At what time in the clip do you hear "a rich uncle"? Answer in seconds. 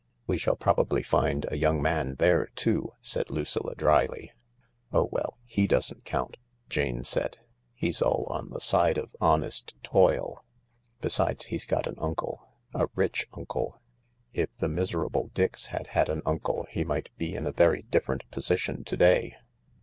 12.73-13.79